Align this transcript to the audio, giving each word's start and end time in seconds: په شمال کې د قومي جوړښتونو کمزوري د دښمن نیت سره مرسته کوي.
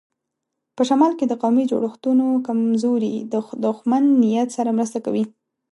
په 0.75 0.81
شمال 0.89 1.13
کې 1.17 1.25
د 1.27 1.33
قومي 1.41 1.63
جوړښتونو 1.71 2.25
کمزوري 2.47 3.15
د 3.31 3.33
دښمن 3.65 4.03
نیت 4.21 4.49
سره 4.57 4.75
مرسته 4.77 4.99
کوي. 5.05 5.23